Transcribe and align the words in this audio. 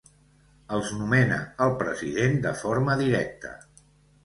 Els 0.77 0.89
nomena 1.01 1.37
el 1.67 1.75
president 1.83 2.35
de 2.49 2.55
forma 2.65 2.99
directa. 3.05 3.55